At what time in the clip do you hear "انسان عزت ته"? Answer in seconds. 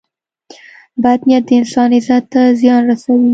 1.59-2.41